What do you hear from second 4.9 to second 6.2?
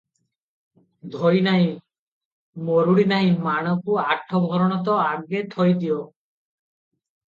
ତ ଆଗେ ଥୋଇଦିଅ।